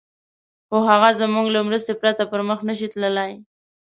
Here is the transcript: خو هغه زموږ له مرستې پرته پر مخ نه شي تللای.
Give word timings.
خو 0.67 0.77
هغه 0.89 1.09
زموږ 1.21 1.45
له 1.55 1.59
مرستې 1.67 1.93
پرته 2.01 2.23
پر 2.31 2.41
مخ 2.49 2.59
نه 2.69 2.73
شي 2.79 2.87
تللای. 2.93 3.31